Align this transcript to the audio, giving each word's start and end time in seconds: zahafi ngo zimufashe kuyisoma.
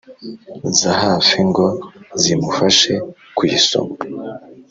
zahafi 0.79 1.39
ngo 1.49 1.67
zimufashe 2.21 2.93
kuyisoma. 3.35 3.95